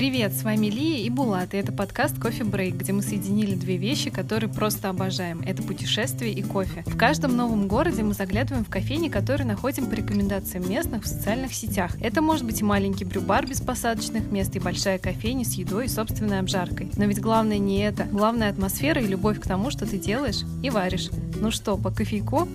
Привет, 0.00 0.32
с 0.32 0.44
вами 0.44 0.68
Лия 0.68 1.04
и 1.04 1.10
Булат, 1.10 1.52
и 1.52 1.58
это 1.58 1.72
подкаст 1.72 2.18
Кофе 2.18 2.42
Брейк, 2.42 2.74
где 2.76 2.90
мы 2.90 3.02
соединили 3.02 3.54
две 3.54 3.76
вещи, 3.76 4.08
которые 4.08 4.48
просто 4.48 4.88
обожаем. 4.88 5.42
Это 5.42 5.62
путешествие 5.62 6.32
и 6.32 6.42
кофе. 6.42 6.84
В 6.86 6.96
каждом 6.96 7.36
новом 7.36 7.68
городе 7.68 8.02
мы 8.02 8.14
заглядываем 8.14 8.64
в 8.64 8.70
кофейни, 8.70 9.10
которые 9.10 9.46
находим 9.46 9.90
по 9.90 9.92
рекомендациям 9.92 10.66
местных 10.70 11.04
в 11.04 11.06
социальных 11.06 11.52
сетях. 11.52 12.00
Это 12.00 12.22
может 12.22 12.46
быть 12.46 12.62
и 12.62 12.64
маленький 12.64 13.04
брюбар 13.04 13.46
без 13.46 13.60
посадочных 13.60 14.32
мест, 14.32 14.56
и 14.56 14.58
большая 14.58 14.98
кофейня 14.98 15.44
с 15.44 15.52
едой 15.52 15.84
и 15.84 15.88
собственной 15.88 16.38
обжаркой. 16.38 16.90
Но 16.96 17.04
ведь 17.04 17.20
главное 17.20 17.58
не 17.58 17.82
это. 17.82 18.04
Главное 18.04 18.48
атмосфера 18.48 19.02
и 19.02 19.06
любовь 19.06 19.38
к 19.38 19.46
тому, 19.46 19.70
что 19.70 19.84
ты 19.84 19.98
делаешь 19.98 20.46
и 20.62 20.70
варишь. 20.70 21.10
Ну 21.42 21.50
что, 21.50 21.76
по 21.76 21.90
кофейку? 21.90 22.48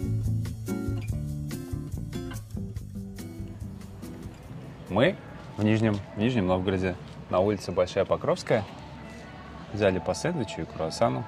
Мы 4.90 5.16
в 5.58 5.64
Нижнем, 5.64 6.00
в 6.16 6.20
Нижнем 6.20 6.48
Новгороде, 6.48 6.96
на 7.30 7.40
улице 7.40 7.72
Большая 7.72 8.06
Покровская. 8.06 8.64
Взяли 9.74 10.00
по 10.00 10.14
сэндвичу 10.14 10.62
и 10.62 10.66
круассану. 10.66 11.24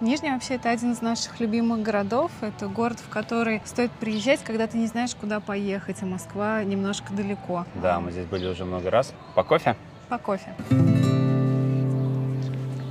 Нижний 0.00 0.30
вообще 0.30 0.56
это 0.56 0.70
один 0.70 0.92
из 0.92 1.00
наших 1.00 1.40
любимых 1.40 1.82
городов. 1.82 2.30
Это 2.42 2.68
город, 2.68 2.98
в 3.00 3.08
который 3.08 3.62
стоит 3.64 3.90
приезжать, 3.92 4.42
когда 4.44 4.66
ты 4.66 4.76
не 4.76 4.86
знаешь, 4.86 5.14
куда 5.14 5.40
поехать, 5.40 6.02
а 6.02 6.06
Москва 6.06 6.62
немножко 6.64 7.14
далеко. 7.14 7.64
Да, 7.76 7.98
мы 8.00 8.10
здесь 8.10 8.26
были 8.26 8.46
уже 8.46 8.66
много 8.66 8.90
раз. 8.90 9.14
По 9.34 9.42
кофе? 9.42 9.74
По 10.08 10.18
кофе. 10.18 10.54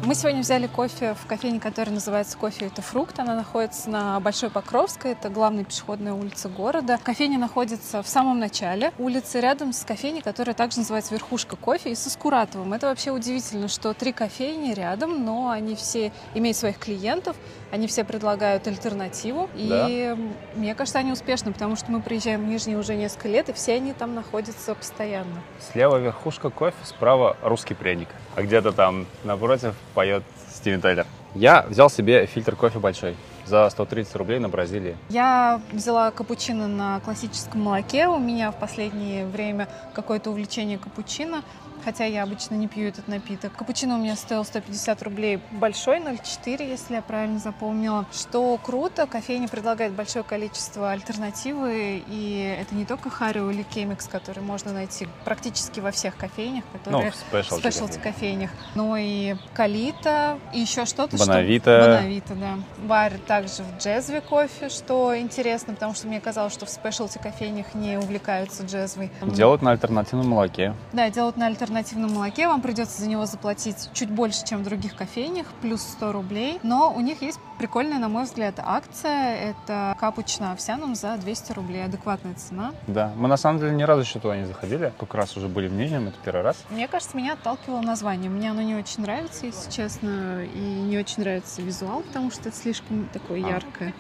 Мы 0.05 0.13
сегодня 0.13 0.41
взяли 0.41 0.67
кофе 0.67 1.15
в 1.15 1.25
кофейне, 1.25 1.59
которая 1.59 1.91
называется 1.91 2.37
«Кофе– 2.37 2.65
это 2.67 2.83
фрукт». 2.83 3.17
Она 3.17 3.33
находится 3.33 3.89
на 3.89 4.19
Большой 4.19 4.51
Покровской, 4.51 5.13
это 5.13 5.29
главная 5.29 5.63
пешеходная 5.63 6.13
улица 6.13 6.47
города. 6.47 6.99
Кофейня 7.03 7.39
находится 7.39 8.03
в 8.03 8.07
самом 8.07 8.37
начале 8.37 8.91
улицы, 8.99 9.39
рядом 9.39 9.73
с 9.73 9.83
кофейней, 9.83 10.21
которая 10.21 10.53
также 10.53 10.77
называется 10.77 11.15
«Верхушка 11.15 11.55
кофе» 11.55 11.91
и 11.91 11.95
со 11.95 12.11
Скуратовым. 12.11 12.73
Это 12.73 12.85
вообще 12.85 13.09
удивительно, 13.09 13.67
что 13.67 13.95
три 13.95 14.11
кофейни 14.11 14.73
рядом, 14.73 15.25
но 15.25 15.49
они 15.49 15.73
все 15.73 16.11
имеют 16.35 16.55
своих 16.55 16.77
клиентов, 16.77 17.35
они 17.75 17.87
все 17.87 18.05
предлагают 18.05 18.67
альтернативу. 18.67 19.49
Да. 19.53 19.87
И 19.89 20.15
мне 20.55 20.73
кажется, 20.75 20.99
они 20.99 21.11
успешны, 21.11 21.51
потому 21.51 21.75
что 21.75 21.91
мы 21.91 22.01
приезжаем 22.01 22.45
в 22.45 22.47
Нижний 22.47 22.77
уже 22.77 22.95
несколько 22.95 23.27
лет, 23.27 23.49
и 23.49 23.53
все 23.53 23.73
они 23.75 23.93
там 23.93 24.15
находятся 24.15 24.73
постоянно. 24.75 25.41
Слева 25.59 25.97
верхушка 25.97 26.49
кофе, 26.49 26.77
справа 26.83 27.35
русский 27.43 27.73
пряник. 27.73 28.07
А 28.35 28.41
где-то 28.41 28.71
там 28.71 29.05
напротив 29.23 29.75
поет 29.93 30.23
Стивен 30.53 30.79
Тайлер. 30.79 31.05
Я 31.35 31.65
взял 31.67 31.89
себе 31.89 32.25
фильтр 32.27 32.55
кофе 32.55 32.79
большой 32.79 33.17
за 33.45 33.69
130 33.69 34.15
рублей 34.15 34.39
на 34.39 34.47
Бразилии. 34.47 34.95
Я 35.09 35.59
взяла 35.73 36.11
капучино 36.11 36.67
на 36.69 37.01
классическом 37.01 37.61
молоке. 37.61 38.07
У 38.07 38.17
меня 38.17 38.51
в 38.51 38.55
последнее 38.55 39.25
время 39.25 39.67
какое-то 39.93 40.29
увлечение 40.31 40.77
капучино 40.77 41.43
хотя 41.85 42.05
я 42.05 42.23
обычно 42.23 42.55
не 42.55 42.67
пью 42.67 42.87
этот 42.87 43.07
напиток. 43.07 43.53
Капучино 43.55 43.95
у 43.95 43.99
меня 43.99 44.15
стоил 44.15 44.43
150 44.43 45.03
рублей 45.03 45.39
большой, 45.51 45.99
0,4, 45.99 46.67
если 46.67 46.95
я 46.95 47.01
правильно 47.03 47.37
запомнила. 47.37 48.05
Что 48.11 48.57
круто, 48.57 49.05
кофейня 49.05 49.47
предлагает 49.47 49.93
большое 49.93 50.25
количество 50.25 50.91
альтернативы, 50.91 52.03
и 52.07 52.57
это 52.59 52.73
не 52.73 52.85
только 52.85 53.11
Харио 53.11 53.51
или 53.51 53.61
Кемикс, 53.61 54.07
который 54.07 54.41
можно 54.41 54.73
найти 54.73 55.07
практически 55.23 55.79
во 55.79 55.91
всех 55.91 56.17
кофейнях, 56.17 56.63
которые 56.73 57.13
ну, 57.31 57.41
в 57.41 57.45
спешлти 57.59 57.99
кофейнях, 57.99 58.49
но 58.73 58.97
и 58.97 59.35
Калита, 59.53 60.39
и 60.53 60.61
еще 60.61 60.85
что-то. 60.85 61.15
Бонавита. 61.17 61.81
Что... 61.81 61.91
Бонавита, 61.91 62.33
да. 62.33 62.53
Варят 62.85 63.25
также 63.25 63.63
в 63.63 63.77
джезве 63.77 64.21
кофе, 64.21 64.69
что 64.69 65.15
интересно, 65.17 65.75
потому 65.75 65.93
что 65.93 66.07
мне 66.07 66.19
казалось, 66.19 66.53
что 66.53 66.65
в 66.65 66.69
спешлти 66.69 67.19
кофейнях 67.19 67.75
не 67.75 67.97
увлекаются 67.97 68.63
джезвой. 68.63 69.11
Делают 69.21 69.61
на 69.61 69.71
альтернативном 69.71 70.29
молоке. 70.29 70.73
Да, 70.91 71.11
делают 71.11 71.37
на 71.37 71.45
альтернативном 71.45 71.74
альтернативном 71.75 72.13
молоке 72.13 72.47
вам 72.47 72.61
придется 72.61 73.01
за 73.01 73.09
него 73.09 73.25
заплатить 73.25 73.89
чуть 73.93 74.09
больше, 74.09 74.45
чем 74.45 74.61
в 74.61 74.63
других 74.63 74.95
кофейнях, 74.95 75.47
плюс 75.61 75.81
100 75.81 76.11
рублей. 76.11 76.59
Но 76.63 76.93
у 76.93 77.01
них 77.01 77.21
есть 77.21 77.39
прикольная, 77.57 77.99
на 77.99 78.07
мой 78.07 78.23
взгляд, 78.23 78.55
акция. 78.57 79.35
Это 79.35 79.95
капуч 79.99 80.39
на 80.39 80.53
овсяном 80.53 80.95
за 80.95 81.17
200 81.17 81.51
рублей. 81.53 81.83
Адекватная 81.83 82.33
цена. 82.35 82.71
Да, 82.87 83.11
мы 83.17 83.27
на 83.27 83.37
самом 83.37 83.59
деле 83.59 83.73
ни 83.73 83.83
разу 83.83 84.01
еще 84.01 84.19
туда 84.19 84.37
не 84.37 84.45
заходили. 84.45 84.93
Как 84.97 85.13
раз 85.13 85.35
уже 85.35 85.47
были 85.47 85.67
в 85.67 85.73
Нижнем, 85.73 86.07
это 86.07 86.17
первый 86.23 86.43
раз. 86.43 86.57
Мне 86.69 86.87
кажется, 86.87 87.17
меня 87.17 87.33
отталкивало 87.33 87.81
название. 87.81 88.29
Мне 88.29 88.51
оно 88.51 88.61
не 88.61 88.75
очень 88.75 89.01
нравится, 89.01 89.45
если 89.45 89.69
честно, 89.69 90.43
и 90.43 90.59
не 90.59 90.97
очень 90.97 91.23
нравится 91.23 91.61
визуал, 91.61 92.01
потому 92.01 92.31
что 92.31 92.49
это 92.49 92.57
слишком 92.57 93.09
такое 93.11 93.43
а. 93.45 93.49
яркое. 93.49 93.93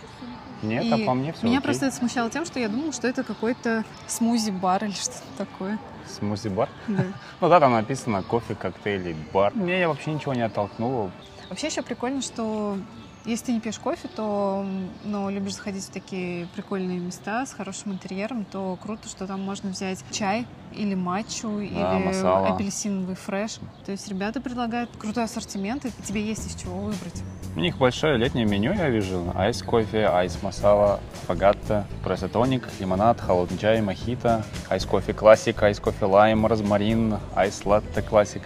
Нет, 0.61 0.85
и 0.85 0.91
а 0.91 1.05
по 1.05 1.13
мне 1.13 1.33
все 1.33 1.45
Меня 1.45 1.57
окей. 1.57 1.65
просто 1.65 1.87
это 1.87 1.95
смущало 1.95 2.29
тем, 2.29 2.45
что 2.45 2.59
я 2.59 2.69
думала, 2.69 2.93
что 2.93 3.07
это 3.07 3.23
какой-то 3.23 3.83
смузи-бар 4.07 4.85
или 4.85 4.93
что-то 4.93 5.19
такое. 5.37 5.77
Смузи-бар? 6.07 6.69
Да. 6.87 7.03
ну 7.41 7.49
да, 7.49 7.59
там 7.59 7.73
написано 7.73 8.23
кофе, 8.23 8.55
коктейли, 8.55 9.15
бар. 9.33 9.53
Мне 9.53 9.79
я 9.79 9.87
вообще 9.87 10.13
ничего 10.13 10.33
не 10.33 10.41
оттолкнуло. 10.41 11.11
Вообще 11.49 11.67
еще 11.67 11.81
прикольно, 11.81 12.21
что 12.21 12.77
если 13.25 13.45
ты 13.47 13.51
не 13.53 13.59
пьешь 13.59 13.79
кофе, 13.79 14.07
то, 14.15 14.65
но 15.03 15.29
любишь 15.29 15.55
заходить 15.55 15.83
в 15.83 15.89
такие 15.89 16.47
прикольные 16.55 16.99
места 16.99 17.45
с 17.45 17.53
хорошим 17.53 17.93
интерьером, 17.93 18.45
то 18.45 18.77
круто, 18.81 19.07
что 19.07 19.27
там 19.27 19.41
можно 19.41 19.69
взять 19.71 20.03
чай 20.11 20.45
или 20.73 20.93
матчу, 20.95 21.49
Да, 21.57 21.63
или 21.97 22.05
масала. 22.05 22.47
апельсиновый 22.49 23.15
фреш. 23.15 23.57
То 23.85 23.91
есть 23.91 24.07
ребята 24.07 24.41
предлагают 24.41 24.89
крутой 24.97 25.23
ассортимент, 25.25 25.85
и 25.85 25.91
тебе 26.03 26.21
есть 26.25 26.47
из 26.47 26.55
чего 26.61 26.77
выбрать. 26.77 27.23
У 27.55 27.59
них 27.59 27.77
большое 27.77 28.17
летнее 28.17 28.45
меню, 28.45 28.73
я 28.73 28.89
вижу. 28.89 29.31
Ice 29.33 29.63
coffee, 29.63 30.07
ice 30.07 30.37
масала, 30.43 30.99
аффогато, 31.25 31.87
эспрессо-тоник, 32.03 32.67
лимонад, 32.79 33.21
холодный 33.21 33.57
чай, 33.57 33.81
мохито, 33.81 34.43
ice 34.69 34.85
coffee 34.85 35.13
classic, 35.13 35.63
ice 35.63 35.79
coffee 35.79 36.05
лайм, 36.05 36.45
розмарин, 36.45 37.17
ice 37.33 37.65
латте 37.65 38.01
classic. 38.01 38.43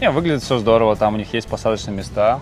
Не, 0.00 0.10
выглядит 0.10 0.42
все 0.42 0.58
здорово, 0.58 0.96
там 0.96 1.14
у 1.14 1.16
них 1.16 1.32
есть 1.32 1.48
посадочные 1.48 1.96
места, 1.96 2.40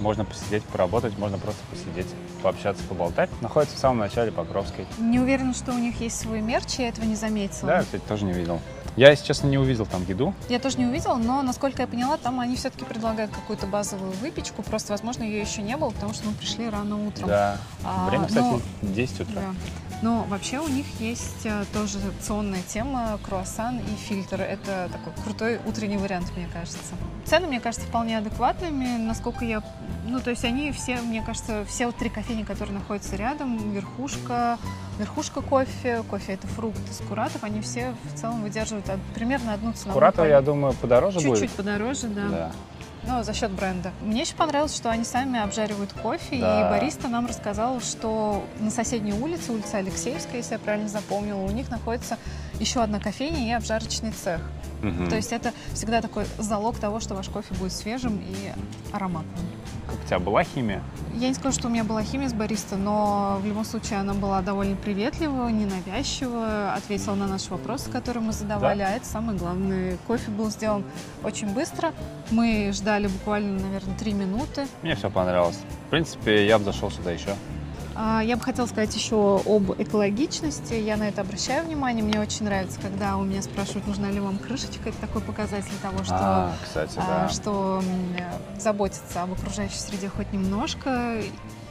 можно 0.00 0.24
посидеть, 0.24 0.62
поработать, 0.64 1.16
можно 1.18 1.38
просто 1.38 1.60
посидеть, 1.70 2.06
пообщаться, 2.42 2.82
поболтать. 2.84 3.30
Находится 3.40 3.76
в 3.76 3.78
самом 3.78 3.98
начале 3.98 4.30
Покровской. 4.32 4.86
Не 4.98 5.18
уверена, 5.20 5.54
что 5.54 5.72
у 5.72 5.78
них 5.78 6.00
есть 6.00 6.18
свой 6.20 6.40
мерч, 6.40 6.74
я 6.78 6.88
этого 6.88 7.04
не 7.04 7.16
заметила. 7.16 7.66
Да, 7.68 7.76
я, 7.78 7.82
кстати, 7.82 8.02
тоже 8.06 8.24
не 8.24 8.32
видел. 8.32 8.60
Я, 8.96 9.10
если 9.10 9.26
честно, 9.26 9.46
не 9.46 9.58
увидел 9.58 9.86
там 9.86 10.04
еду. 10.08 10.34
Я 10.48 10.58
тоже 10.58 10.78
не 10.78 10.86
увидела, 10.86 11.16
но, 11.16 11.42
насколько 11.42 11.82
я 11.82 11.88
поняла, 11.88 12.16
там 12.16 12.40
они 12.40 12.56
все-таки 12.56 12.84
предлагают 12.84 13.30
какую-то 13.30 13.66
базовую 13.66 14.12
выпечку. 14.20 14.62
Просто, 14.62 14.92
возможно, 14.92 15.22
ее 15.22 15.40
еще 15.40 15.62
не 15.62 15.76
было, 15.76 15.90
потому 15.90 16.14
что 16.14 16.26
мы 16.26 16.34
пришли 16.34 16.68
рано 16.68 17.06
утром. 17.06 17.28
Да. 17.28 17.58
А, 17.84 18.08
Время, 18.08 18.26
кстати, 18.26 18.44
но- 18.44 18.60
10 18.82 19.20
утра. 19.20 19.34
Да. 19.42 19.54
Но 20.00 20.24
вообще 20.28 20.60
у 20.60 20.68
них 20.68 20.86
есть 21.00 21.44
э, 21.44 21.64
тоже 21.72 21.98
традиционная 21.98 22.62
тема 22.62 23.18
круассан 23.24 23.78
и 23.78 23.96
фильтр. 23.96 24.40
Это 24.40 24.88
такой 24.92 25.12
крутой 25.24 25.60
утренний 25.66 25.96
вариант, 25.96 26.30
мне 26.36 26.48
кажется. 26.52 26.78
Цены, 27.24 27.48
мне 27.48 27.60
кажется, 27.60 27.86
вполне 27.86 28.18
адекватными, 28.18 28.96
насколько 28.96 29.44
я... 29.44 29.62
Ну, 30.06 30.20
то 30.20 30.30
есть 30.30 30.44
они 30.44 30.70
все, 30.72 30.96
мне 31.00 31.22
кажется, 31.22 31.64
все 31.66 31.86
вот 31.86 31.96
три 31.96 32.10
кофейни, 32.10 32.44
которые 32.44 32.78
находятся 32.78 33.16
рядом, 33.16 33.72
верхушка, 33.72 34.58
верхушка 34.98 35.42
кофе, 35.42 36.02
кофе 36.08 36.34
это 36.34 36.46
фрукт 36.46 36.80
из 36.90 36.98
куратов, 37.06 37.42
они 37.42 37.60
все 37.60 37.94
в 38.14 38.18
целом 38.18 38.42
выдерживают 38.42 38.86
примерно 39.14 39.52
одну 39.52 39.72
цену. 39.72 39.92
Куратор, 39.92 40.26
я 40.28 40.40
думаю, 40.40 40.74
подороже 40.74 41.18
Чуть-чуть 41.18 41.40
будет. 41.40 41.50
подороже, 41.50 42.06
да. 42.06 42.28
Да. 42.28 42.52
Ну, 43.08 43.22
за 43.22 43.32
счет 43.32 43.50
бренда. 43.50 43.90
Мне 44.02 44.20
еще 44.20 44.34
понравилось, 44.34 44.76
что 44.76 44.90
они 44.90 45.02
сами 45.02 45.40
обжаривают 45.40 45.94
кофе, 45.94 46.38
Да. 46.38 46.60
и 46.60 46.70
бариста 46.70 47.08
нам 47.08 47.26
рассказал, 47.26 47.80
что 47.80 48.44
на 48.60 48.70
соседней 48.70 49.14
улице, 49.14 49.50
улица 49.52 49.78
Алексеевская, 49.78 50.36
если 50.36 50.52
я 50.52 50.58
правильно 50.58 50.88
запомнила, 50.88 51.38
у 51.42 51.50
них 51.50 51.70
находится 51.70 52.18
еще 52.60 52.82
одна 52.82 53.00
кофейня 53.00 53.48
и 53.48 53.52
обжарочный 53.52 54.12
цех. 54.12 54.42
Мгм. 54.82 55.08
То 55.08 55.16
есть 55.16 55.32
это 55.32 55.52
всегда 55.72 56.02
такой 56.02 56.26
залог 56.36 56.78
того, 56.78 57.00
что 57.00 57.14
ваш 57.14 57.28
кофе 57.30 57.54
будет 57.54 57.72
свежим 57.72 58.20
и 58.20 58.52
ароматным. 58.92 59.46
Тебя 60.08 60.20
была 60.20 60.42
химия? 60.42 60.82
Я 61.16 61.28
не 61.28 61.34
скажу, 61.34 61.58
что 61.58 61.68
у 61.68 61.70
меня 61.70 61.84
была 61.84 62.02
химия 62.02 62.30
с 62.30 62.32
бариста, 62.32 62.76
но 62.76 63.38
в 63.42 63.46
любом 63.46 63.66
случае 63.66 63.98
она 63.98 64.14
была 64.14 64.40
довольно 64.40 64.74
приветлива, 64.74 65.48
ненавязчива, 65.48 66.72
ответила 66.72 67.14
на 67.14 67.26
наши 67.26 67.50
вопросы, 67.50 67.90
которые 67.90 68.22
мы 68.22 68.32
задавали, 68.32 68.80
а 68.80 68.88
это 68.88 69.04
самое 69.04 69.38
главное. 69.38 69.98
Кофе 70.06 70.30
был 70.30 70.48
сделан 70.48 70.82
очень 71.22 71.52
быстро. 71.52 71.92
Мы 72.30 72.70
ждали 72.72 73.08
буквально, 73.08 73.60
наверное, 73.60 73.98
три 73.98 74.14
минуты. 74.14 74.66
Мне 74.82 74.94
все 74.94 75.10
понравилось. 75.10 75.58
В 75.88 75.90
принципе, 75.90 76.46
я 76.46 76.58
бы 76.58 76.64
зашел 76.64 76.90
сюда 76.90 77.10
еще. 77.10 77.34
А, 78.00 78.20
Я 78.22 78.36
бы 78.36 78.42
хотела 78.44 78.66
сказать 78.66 78.94
еще 78.94 79.42
об 79.44 79.72
экологичности. 79.72 80.74
Я 80.74 80.96
на 80.96 81.08
это 81.08 81.22
обращаю 81.22 81.64
внимание. 81.64 82.04
Мне 82.04 82.20
очень 82.20 82.44
нравится, 82.44 82.78
когда 82.80 83.16
у 83.16 83.24
меня 83.24 83.42
спрашивают, 83.42 83.88
нужна 83.88 84.08
ли 84.10 84.20
вам 84.20 84.38
крышечка. 84.38 84.90
Это 84.90 84.98
такой 84.98 85.20
показатель 85.20 85.72
того, 85.82 86.04
что 86.04 86.14
А, 86.14 86.52
кстати, 86.62 86.94
а, 86.96 87.26
да. 87.26 87.28
что 87.28 87.82
э, 88.16 88.60
заботиться 88.60 89.22
об 89.22 89.32
окружающей 89.32 89.78
среде 89.78 90.08
хоть 90.08 90.32
немножко. 90.32 91.16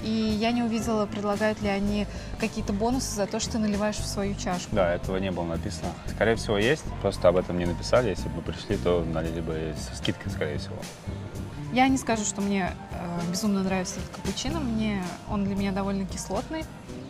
И 0.01 0.09
я 0.09 0.51
не 0.51 0.63
увидела, 0.63 1.05
предлагают 1.05 1.61
ли 1.61 1.69
они 1.69 2.07
какие-то 2.39 2.73
бонусы 2.73 3.15
за 3.15 3.25
то, 3.25 3.39
что 3.39 3.53
ты 3.53 3.57
наливаешь 3.59 3.97
в 3.97 4.05
свою 4.05 4.35
чашку. 4.35 4.75
Да, 4.75 4.93
этого 4.93 5.17
не 5.17 5.31
было 5.31 5.45
написано. 5.45 5.89
Скорее 6.07 6.35
всего, 6.35 6.57
есть. 6.57 6.83
Просто 7.01 7.27
об 7.27 7.37
этом 7.37 7.57
не 7.57 7.65
написали. 7.65 8.09
Если 8.09 8.29
бы 8.29 8.37
мы 8.37 8.41
пришли, 8.43 8.77
то 8.77 9.03
налили 9.03 9.41
бы 9.41 9.73
со 9.77 9.95
скидкой, 9.95 10.31
скорее 10.31 10.59
всего. 10.59 10.75
Я 11.73 11.87
не 11.87 11.97
скажу, 11.97 12.23
что 12.23 12.41
мне 12.41 12.71
э, 12.91 13.19
безумно 13.29 13.63
нравится 13.63 13.99
этот 13.99 14.15
капучино. 14.15 14.59
Мне 14.59 15.03
он 15.29 15.43
для 15.43 15.55
меня 15.55 15.71
довольно 15.71 16.05
кислотный. 16.05 16.63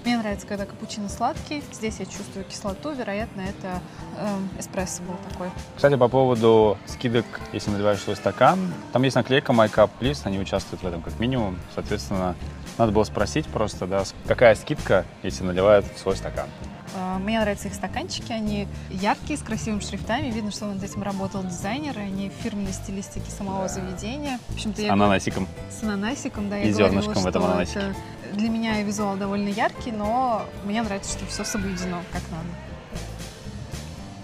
Мне 0.06 0.18
нравится, 0.18 0.48
когда 0.48 0.66
капучино 0.66 1.10
сладкий. 1.10 1.64
Здесь 1.72 2.00
я 2.00 2.06
чувствую 2.06 2.46
кислоту. 2.46 2.92
Вероятно, 2.92 3.42
это 3.42 3.82
э, 4.18 4.60
эспрессо 4.60 5.04
был 5.04 5.16
такой. 5.30 5.50
Кстати, 5.76 5.96
по 5.96 6.08
поводу 6.08 6.78
скидок, 6.86 7.26
если 7.52 7.72
наливаешь 7.72 8.00
свой 8.00 8.16
стакан, 8.16 8.60
там 8.94 9.04
есть 9.04 9.16
наклейка 9.16 9.52
My 9.52 9.70
Cup 9.74 9.90
Please, 10.00 10.22
они 10.24 10.40
участвуют 10.40 10.84
в 10.84 10.88
этом 10.88 11.02
как 11.02 11.20
минимум. 11.20 11.58
Соответственно, 11.76 12.36
надо 12.78 12.92
было 12.92 13.04
спросить 13.04 13.48
просто, 13.48 13.88
да, 13.88 14.04
какая 14.28 14.56
скидка, 14.56 15.06
если 15.24 15.44
наливают 15.44 15.86
свой 15.98 16.16
стакан. 16.16 16.48
А, 16.95 17.18
мне 17.19 17.39
нравятся 17.39 17.68
их 17.68 17.74
стаканчики, 17.74 18.31
они 18.31 18.68
яркие, 18.89 19.38
с 19.38 19.42
красивыми 19.42 19.81
шрифтами. 19.81 20.30
Видно, 20.30 20.51
что 20.51 20.66
над 20.66 20.84
этим 20.84 21.04
работал 21.04 21.44
дизайнер, 21.44 21.98
они 21.98 22.31
фирменной 22.42 22.74
стилистики 22.74 23.30
самого 23.30 23.63
да. 23.63 23.68
заведения. 23.68 24.39
В 24.50 24.54
общем-то, 24.56 24.81
с 24.81 24.84
я 24.84 24.94
ананасиком. 24.94 25.48
С 25.69 25.84
ананасиком, 25.84 26.50
да. 26.50 26.60
И 26.60 26.72
зернышком 26.72 27.24
в 27.24 27.28
этом 27.28 27.44
ананасике. 27.44 27.80
Это 27.80 27.95
для 28.34 28.50
меня 28.50 28.81
визуал 28.81 29.18
довольно 29.18 29.50
яркий, 29.50 29.92
но 29.92 30.45
мне 30.66 30.81
нравится, 30.81 31.18
что 31.18 31.25
все 31.25 31.44
соблюдено 31.44 32.01
как 32.12 32.22
надо. 32.31 32.48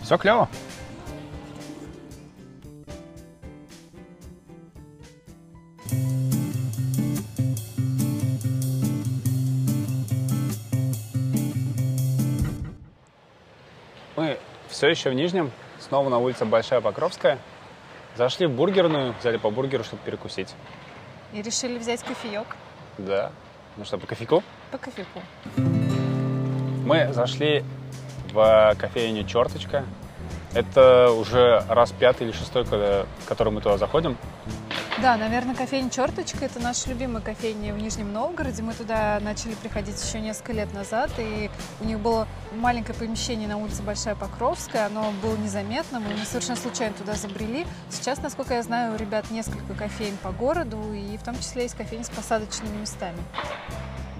Все 0.03 0.17
клево. 0.17 0.49
Все 14.83 14.89
еще 14.89 15.09
в 15.11 15.13
Нижнем, 15.13 15.49
снова 15.79 16.09
на 16.09 16.17
улице 16.17 16.43
Большая 16.43 16.81
Покровская. 16.81 17.39
Зашли 18.17 18.47
в 18.47 18.51
бургерную, 18.51 19.15
взяли 19.17 19.37
по 19.37 19.49
бургеру, 19.49 19.85
чтобы 19.85 20.01
перекусить. 20.03 20.53
И 21.31 21.41
решили 21.41 21.77
взять 21.77 22.03
кофеек. 22.03 22.57
Да. 22.97 23.31
Ну 23.77 23.85
что, 23.85 23.97
по 23.97 24.05
кофейку? 24.05 24.43
По 24.71 24.77
кофейку. 24.77 25.21
Мы 26.85 27.13
зашли 27.13 27.63
в 28.33 28.75
кофейню 28.77 29.23
«Черточка». 29.23 29.85
Это 30.53 31.11
уже 31.11 31.63
раз 31.69 31.93
пятый 31.93 32.27
или 32.27 32.33
шестой, 32.33 32.65
когда, 32.65 33.05
который 33.25 33.53
мы 33.53 33.61
туда 33.61 33.77
заходим. 33.77 34.17
Да, 35.03 35.17
наверное, 35.17 35.53
кофейня 35.53 35.89
«Черточка»— 35.89 36.37
это 36.45 36.61
наша 36.61 36.87
любимая 36.87 37.21
кофейня 37.21 37.73
в 37.73 37.77
Нижнем 37.77 38.13
Новгороде. 38.13 38.63
Мы 38.63 38.73
туда 38.73 39.19
начали 39.19 39.53
приходить 39.53 40.01
еще 40.01 40.21
несколько 40.21 40.53
лет 40.53 40.73
назад, 40.73 41.11
и 41.17 41.51
у 41.81 41.83
них 41.83 41.99
было 41.99 42.25
маленькое 42.53 42.97
помещение 42.97 43.49
на 43.49 43.57
улице 43.57 43.83
Большая 43.83 44.15
Покровская. 44.15 44.85
Оно 44.85 45.11
было 45.21 45.35
незаметным, 45.35 46.09
и 46.09 46.13
мы 46.13 46.23
совершенно 46.23 46.55
случайно 46.55 46.95
туда 46.95 47.15
забрели. 47.15 47.67
Сейчас, 47.89 48.21
насколько 48.21 48.53
я 48.53 48.63
знаю, 48.63 48.93
у 48.93 48.95
ребят 48.95 49.29
несколько 49.29 49.73
кофейн 49.73 50.15
по 50.23 50.31
городу, 50.31 50.93
и 50.93 51.17
в 51.17 51.23
том 51.23 51.35
числе 51.35 51.63
есть 51.63 51.75
кофейни 51.75 52.03
с 52.03 52.09
посадочными 52.09 52.77
местами. 52.77 53.19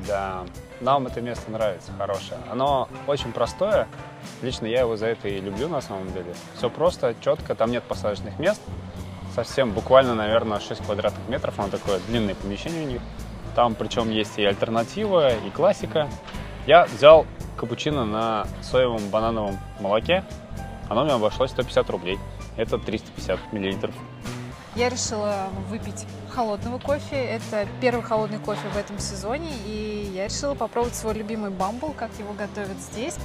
Да, 0.05 0.43
нам 0.81 1.07
это 1.07 1.21
место 1.21 1.49
нравится, 1.49 1.93
хорошее. 1.97 2.41
Оно 2.51 2.89
очень 3.07 3.31
простое. 3.31 3.87
Лично 4.41 4.65
я 4.65 4.81
его 4.81 4.97
за 4.97 5.05
это 5.05 5.29
и 5.29 5.39
люблю 5.39 5.69
на 5.69 5.79
самом 5.79 6.11
деле. 6.11 6.35
Все 6.57 6.69
просто, 6.69 7.15
четко, 7.21 7.55
там 7.55 7.71
нет 7.71 7.85
посадочных 7.85 8.37
мест 8.37 8.59
совсем 9.33 9.71
буквально, 9.71 10.15
наверное, 10.15 10.59
6 10.59 10.85
квадратных 10.85 11.27
метров. 11.27 11.59
Оно 11.59 11.69
такое 11.69 11.99
длинное 12.07 12.35
помещение 12.35 12.85
у 12.85 12.87
них. 12.87 13.01
Там 13.55 13.75
причем 13.75 14.09
есть 14.09 14.37
и 14.37 14.45
альтернатива, 14.45 15.35
и 15.35 15.49
классика. 15.49 16.09
Я 16.65 16.85
взял 16.85 17.25
капучино 17.57 18.05
на 18.05 18.47
соевом 18.61 19.09
банановом 19.09 19.59
молоке. 19.79 20.23
Оно 20.89 21.03
мне 21.03 21.13
обошлось 21.13 21.51
150 21.51 21.89
рублей. 21.89 22.19
Это 22.57 22.77
350 22.77 23.53
миллилитров. 23.53 23.93
Я 24.75 24.89
решила 24.89 25.49
выпить 25.69 26.05
холодного 26.29 26.79
кофе. 26.79 27.15
Это 27.15 27.67
первый 27.79 28.03
холодный 28.03 28.39
кофе 28.39 28.67
в 28.73 28.77
этом 28.77 28.97
сезоне. 28.97 29.51
И 29.65 30.11
я 30.15 30.27
решила 30.27 30.55
попробовать 30.55 30.95
свой 30.95 31.13
любимый 31.13 31.51
бамбл, 31.51 31.93
как 31.97 32.09
его 32.17 32.33
готовят 32.33 32.77
здесь. 32.79 33.15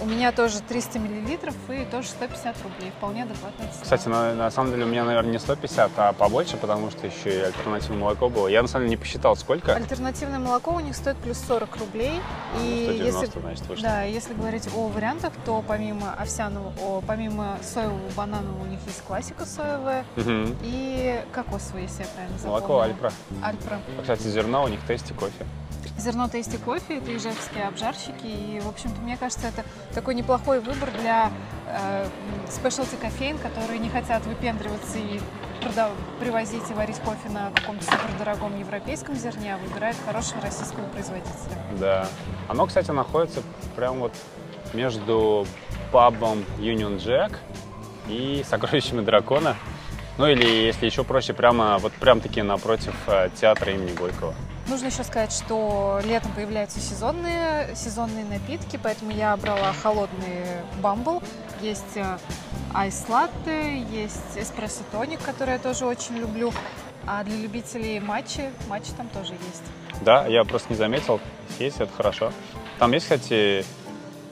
У 0.00 0.06
меня 0.06 0.32
тоже 0.32 0.60
300 0.60 0.98
миллилитров 0.98 1.54
и 1.70 1.84
тоже 1.84 2.08
150 2.08 2.56
рублей. 2.62 2.92
Вполне 2.98 3.22
адекватная 3.22 3.68
цена. 3.68 3.82
Кстати, 3.82 4.08
на, 4.08 4.34
на 4.34 4.50
самом 4.50 4.72
деле 4.72 4.84
у 4.84 4.88
меня, 4.88 5.04
наверное, 5.04 5.32
не 5.32 5.38
150, 5.38 5.90
а 5.96 6.12
побольше, 6.12 6.56
потому 6.56 6.90
что 6.90 7.06
еще 7.06 7.32
и 7.32 7.40
альтернативное 7.42 7.98
молоко 7.98 8.28
было. 8.28 8.48
Я 8.48 8.62
на 8.62 8.68
самом 8.68 8.86
деле 8.86 8.96
не 8.96 9.00
посчитал, 9.00 9.36
сколько. 9.36 9.74
Альтернативное 9.74 10.38
молоко 10.38 10.72
у 10.74 10.80
них 10.80 10.96
стоит 10.96 11.16
плюс 11.18 11.38
40 11.38 11.76
рублей. 11.76 12.20
И 12.60 12.84
190, 12.84 13.24
если, 13.24 13.40
значит, 13.40 13.66
вышло. 13.66 13.82
Да, 13.82 14.02
если 14.02 14.34
говорить 14.34 14.68
о 14.74 14.88
вариантах, 14.88 15.32
то 15.44 15.62
помимо 15.66 16.14
овсяного, 16.14 16.72
о, 16.80 17.02
помимо 17.06 17.58
соевого 17.62 18.10
бананового 18.16 18.62
у 18.62 18.66
них 18.66 18.80
есть 18.86 19.02
классика 19.02 19.44
соевая 19.44 20.04
угу. 20.16 20.56
и 20.62 21.22
кокосовая, 21.32 21.82
если 21.82 22.02
я 22.02 22.08
правильно 22.08 22.38
запомнила. 22.38 22.60
Молоко 22.60 22.80
Альпра. 22.80 23.12
Альпра. 23.42 23.80
Кстати, 24.00 24.22
зерно 24.22 24.64
у 24.64 24.68
них 24.68 24.80
тести 24.86 25.12
кофе 25.12 25.46
зерно 25.98 26.28
тести 26.28 26.56
кофе, 26.56 26.98
это 26.98 27.16
ижевские 27.16 27.64
обжарщики. 27.64 28.26
И, 28.26 28.60
в 28.60 28.68
общем-то, 28.68 29.00
мне 29.00 29.16
кажется, 29.16 29.48
это 29.48 29.64
такой 29.94 30.14
неплохой 30.14 30.60
выбор 30.60 30.90
для 31.00 31.30
э, 31.66 32.06
спешлти 32.48 32.96
кофеин, 32.96 33.38
которые 33.38 33.78
не 33.78 33.88
хотят 33.88 34.24
выпендриваться 34.26 34.98
и 34.98 35.20
продав... 35.62 35.90
привозить 36.20 36.70
и 36.70 36.74
варить 36.74 36.98
кофе 36.98 37.28
на 37.30 37.50
каком-то 37.50 37.84
супердорогом 37.84 38.58
европейском 38.58 39.14
зерне, 39.14 39.54
а 39.54 39.58
выбирают 39.58 39.96
хорошего 40.04 40.40
российского 40.42 40.86
производителя. 40.88 41.56
Да. 41.78 42.06
Оно, 42.48 42.66
кстати, 42.66 42.90
находится 42.90 43.42
прямо 43.76 44.00
вот 44.00 44.12
между 44.72 45.46
пабом 45.92 46.44
Union 46.58 46.98
Jack 46.98 47.36
и 48.08 48.44
сокровищами 48.48 49.02
дракона. 49.02 49.56
Ну 50.18 50.26
или, 50.26 50.44
если 50.44 50.86
еще 50.86 51.02
проще, 51.02 51.32
прямо 51.32 51.78
вот 51.78 51.92
прям 51.94 52.20
таки 52.20 52.42
напротив 52.42 52.94
э, 53.06 53.30
театра 53.34 53.72
имени 53.72 53.92
Горького. 53.92 54.34
Нужно 54.68 54.86
еще 54.86 55.04
сказать, 55.04 55.32
что 55.32 56.00
летом 56.04 56.32
появляются 56.32 56.80
сезонные, 56.80 57.74
сезонные 57.76 58.24
напитки, 58.24 58.78
поэтому 58.82 59.10
я 59.10 59.36
брала 59.36 59.72
холодный 59.82 60.44
бамбл. 60.80 61.22
Есть 61.60 61.96
э, 61.96 62.18
айс 62.72 63.04
латте, 63.08 63.78
есть 63.92 64.36
эспрессо 64.36 64.82
тоник, 64.90 65.20
который 65.22 65.54
я 65.54 65.58
тоже 65.58 65.84
очень 65.84 66.16
люблю. 66.16 66.52
А 67.06 67.22
для 67.24 67.36
любителей 67.36 68.00
матчи, 68.00 68.50
матчи 68.66 68.92
там 68.96 69.08
тоже 69.10 69.32
есть. 69.32 69.62
Да, 70.02 70.26
я 70.26 70.44
просто 70.44 70.70
не 70.70 70.76
заметил. 70.76 71.20
Есть, 71.58 71.80
это 71.80 71.92
хорошо. 71.94 72.32
Там 72.78 72.92
есть, 72.92 73.04
кстати, 73.04 73.64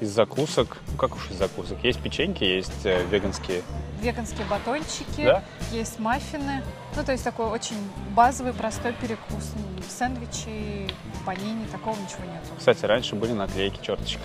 из 0.02 0.10
закусок, 0.10 0.78
ну 0.90 0.96
как 0.96 1.14
уж 1.14 1.31
из 1.31 1.37
закусок, 1.37 1.82
есть 1.84 2.00
печеньки, 2.00 2.43
есть 2.43 2.84
э, 2.84 3.04
веганские. 3.06 3.62
Веганские 4.00 4.44
батончики, 4.46 5.25
да? 5.25 5.44
есть 5.70 6.00
маффины. 6.00 6.64
Ну, 6.96 7.04
то 7.04 7.12
есть 7.12 7.22
такой 7.22 7.46
очень 7.46 7.76
базовый, 8.10 8.52
простой 8.52 8.94
перекус. 8.94 9.52
Сэндвичи, 9.88 10.88
панини, 11.25 11.66
такого 11.70 11.94
ничего 11.94 12.25
нет. 12.25 12.43
Кстати, 12.58 12.84
раньше 12.84 13.14
были 13.14 13.32
наклейки 13.32 13.78
черточка. 13.81 14.22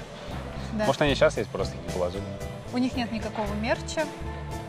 Да. 0.74 0.86
Может, 0.86 1.02
они 1.04 1.14
сейчас 1.14 1.38
есть, 1.38 1.50
просто 1.50 1.76
их 1.76 1.94
положили. 1.94 2.24
У 2.74 2.80
них 2.80 2.96
нет 2.96 3.12
никакого 3.12 3.54
мерча. 3.54 4.06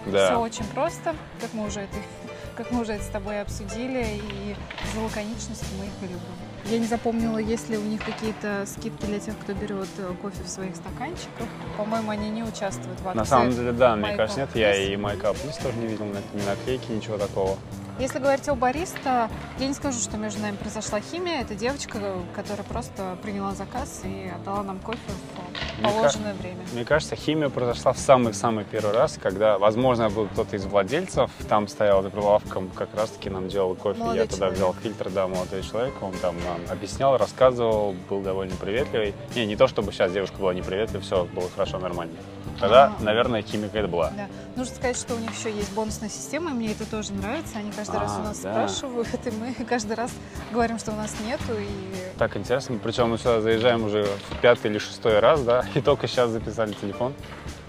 Да. 0.07 0.27
Все 0.27 0.39
очень 0.39 0.65
просто, 0.67 1.17
как 1.41 1.55
мы 1.55 1.67
уже 1.67 1.81
это, 1.81 1.97
как 2.57 2.71
мы 2.71 2.83
уже 2.83 2.93
это 2.93 3.05
с 3.05 3.09
тобой 3.09 3.41
обсудили, 3.41 4.21
и 4.23 4.57
за 4.95 5.01
лаконичность 5.01 5.65
мы 5.79 5.87
их 5.87 5.93
и 6.03 6.13
любим. 6.13 6.48
Я 6.71 6.79
не 6.79 6.87
запомнила, 6.87 7.39
есть 7.39 7.71
ли 7.71 7.79
у 7.79 7.83
них 7.83 8.05
какие-то 8.05 8.65
скидки 8.67 9.07
для 9.07 9.19
тех, 9.19 9.35
кто 9.39 9.55
берет 9.55 9.89
э, 9.97 10.13
кофе 10.21 10.43
в 10.45 10.49
своих 10.49 10.77
стаканчиках. 10.77 11.47
По-моему, 11.79 12.11
они 12.11 12.29
не 12.29 12.43
участвуют 12.43 13.01
в 13.01 13.09
акции. 13.09 13.19
На 13.19 13.25
самом 13.25 13.53
деле, 13.53 13.73
да, 13.73 13.97
мне 13.97 14.15
кажется, 14.15 14.41
нет. 14.41 14.51
Я 14.55 14.75
и 14.75 14.95
Майка 14.97 15.33
Плюс 15.33 15.57
тоже 15.57 15.79
не 15.79 15.87
видел 15.87 16.05
ни 16.05 16.47
наклейки, 16.47 16.93
ничего 16.93 17.17
такого. 17.17 17.57
Если 17.99 18.21
говорить 18.21 18.49
о 18.49 18.55
бариста, 18.55 19.29
я 19.59 19.67
не 19.67 19.75
скажу, 19.75 19.99
что 19.99 20.17
между 20.17 20.41
нами 20.41 20.55
произошла 20.55 21.01
химия. 21.01 21.41
Это 21.41 21.57
девочка, 21.57 21.99
которая 22.35 22.63
просто 22.63 23.19
приняла 23.23 23.55
заказ 23.55 24.03
и 24.05 24.31
отдала 24.33 24.63
нам 24.63 24.79
кофе 24.79 24.99
в 25.09 25.83
положенное 25.83 26.35
мне 26.35 26.43
время. 26.43 26.61
Мне 26.73 26.85
кажется, 26.85 27.17
химия 27.17 27.49
произошла 27.49 27.93
в 27.93 27.99
самый-самый 27.99 28.65
первый 28.65 28.93
раз, 28.95 29.19
когда, 29.21 29.59
возможно, 29.59 30.11
был 30.11 30.27
кто-то 30.27 30.55
из 30.55 30.65
владельцев, 30.65 31.29
там 31.49 31.67
стоял 31.67 32.03
за 32.03 32.11
прилавком, 32.11 32.71
как 32.71 32.95
раз-таки 32.95 33.31
нам 33.31 33.49
делал 33.49 33.75
кофе. 33.75 33.99
Молодой 33.99 34.19
я 34.19 34.27
человек. 34.29 34.55
взял 34.55 34.75
фильтр, 34.75 35.11
да, 35.11 35.27
молодой 35.27 35.63
человек, 35.63 35.95
он 36.01 36.13
там 36.13 36.37
нам 36.45 36.61
объяснял, 36.71 37.17
рассказывал, 37.17 37.97
был 38.09 38.21
довольно 38.21 38.55
приветливый. 38.55 39.13
Не, 39.35 39.45
не 39.45 39.57
то, 39.57 39.67
чтобы 39.67 39.93
сейчас 39.93 40.13
девушка 40.13 40.37
была 40.39 40.55
неприветлива, 40.55 41.03
все 41.03 41.25
было 41.25 41.49
хорошо, 41.51 41.79
нормально. 41.79 42.15
Тогда, 42.61 42.87
а, 42.99 43.03
наверное, 43.03 43.43
химика 43.43 43.79
это 43.79 43.89
была. 43.89 44.11
Да. 44.11 44.27
Нужно 44.57 44.75
сказать, 44.75 44.97
что 44.97 45.15
у 45.15 45.19
них 45.19 45.31
еще 45.39 45.53
есть 45.53 45.73
бонусная 45.75 46.09
система, 46.09 46.51
и 46.51 46.55
мне 46.55 46.73
это 46.73 46.85
тоже 46.91 47.13
нравится. 47.13 47.59
Они 47.59 47.71
каждый 47.89 47.97
а, 47.97 48.01
раз 48.01 48.19
у 48.19 48.23
нас 48.23 48.39
да. 48.41 48.69
спрашивают, 48.69 49.27
и 49.27 49.31
мы 49.31 49.65
каждый 49.65 49.95
раз 49.95 50.13
говорим, 50.53 50.79
что 50.79 50.93
у 50.93 50.97
нас 50.97 51.15
нету. 51.25 51.59
И... 51.59 52.19
Так 52.19 52.37
интересно. 52.37 52.79
Причем 52.83 53.11
мы 53.11 53.19
сюда 53.19 53.41
заезжаем 53.41 53.85
уже 53.85 54.05
в 54.05 54.41
пятый 54.41 54.71
или 54.71 54.79
шестой 54.79 55.19
раз, 55.19 55.43
да, 55.43 55.65
и 55.75 55.81
только 55.81 56.07
сейчас 56.07 56.31
записали 56.31 56.73
телефон. 56.73 57.15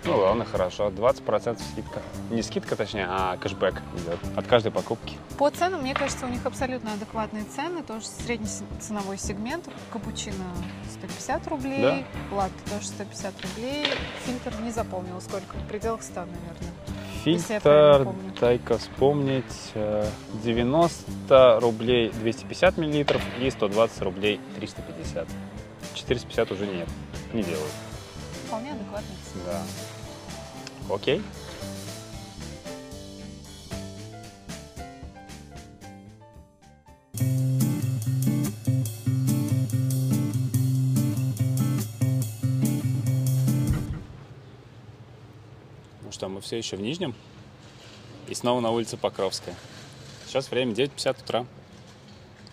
Ну 0.05 0.17
ладно, 0.17 0.45
хорошо. 0.45 0.87
20% 0.87 1.59
скидка. 1.71 2.01
Не 2.29 2.41
скидка, 2.41 2.77
точнее, 2.77 3.05
а 3.09 3.35
кэшбэк 3.35 3.81
идет 3.97 4.19
от 4.37 4.47
каждой 4.47 4.71
покупки. 4.71 5.17
По 5.37 5.49
ценам, 5.49 5.81
мне 5.81 5.93
кажется, 5.93 6.25
у 6.25 6.29
них 6.29 6.45
абсолютно 6.45 6.93
адекватные 6.93 7.43
цены. 7.43 7.83
Тоже 7.83 8.05
средний 8.07 8.47
ценовой 8.79 9.17
сегмент. 9.17 9.65
Капучино 9.91 10.45
150 10.99 11.47
рублей, 11.49 11.81
да? 11.81 12.35
латте 12.35 12.55
тоже 12.69 12.87
150 12.87 13.33
рублей. 13.41 13.87
Фильтр 14.25 14.53
не 14.61 14.71
запомнила 14.71 15.19
сколько, 15.19 15.57
в 15.57 15.67
пределах 15.67 16.01
100, 16.01 16.21
наверное. 16.21 16.98
Фильтр, 17.23 18.07
дай-ка 18.39 18.77
вспомнить, 18.77 19.73
90 20.43 21.03
э, 21.29 21.59
рублей 21.59 22.11
250 22.11 22.77
миллилитров 22.77 23.21
и 23.39 23.49
120 23.49 24.01
рублей 24.03 24.39
350. 24.57 25.27
450 25.95 26.51
уже 26.51 26.65
нет, 26.65 26.87
не 27.33 27.43
делают. 27.43 27.71
Вполне 28.47 28.71
адекватно. 28.71 29.09
Да. 29.45 30.95
Окей. 30.95 31.21
Что, 46.19 46.27
мы 46.27 46.41
все 46.41 46.57
еще 46.57 46.75
в 46.75 46.81
Нижнем. 46.81 47.15
И 48.27 48.35
снова 48.35 48.59
на 48.59 48.71
улице 48.71 48.97
Покровская. 48.97 49.55
Сейчас 50.27 50.51
время 50.51 50.73
9.50 50.73 51.21
утра. 51.23 51.45